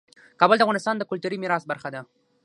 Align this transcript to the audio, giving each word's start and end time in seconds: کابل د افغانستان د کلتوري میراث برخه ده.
کابل 0.39 0.55
د 0.57 0.61
افغانستان 0.65 0.95
د 0.97 1.03
کلتوري 1.09 1.37
میراث 1.39 1.63
برخه 1.71 1.89
ده. 1.93 2.01